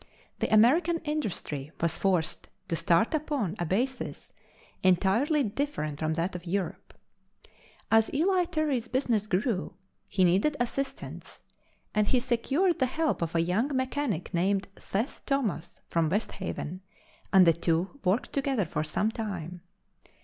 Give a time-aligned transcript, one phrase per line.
[0.39, 4.33] The American industry was forced to start upon a basis
[4.81, 6.95] entirely different from that of Europe.
[7.91, 9.75] As Eli Terry's business grew,
[10.07, 11.43] he needed assistance,
[11.93, 16.81] and he secured the help of a young mechanic named Seth Thomas from West Haven,
[17.31, 19.61] and the two worked together for some time.